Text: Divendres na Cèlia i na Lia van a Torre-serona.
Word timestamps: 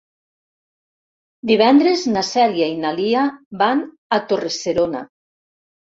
Divendres 1.51 2.05
na 2.15 2.25
Cèlia 2.31 2.71
i 2.77 2.79
na 2.87 2.95
Lia 3.01 3.27
van 3.63 3.85
a 4.19 4.23
Torre-serona. 4.33 5.05